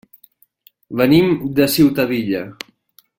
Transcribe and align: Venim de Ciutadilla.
Venim 1.01 1.29
de 1.59 1.69
Ciutadilla. 1.77 2.43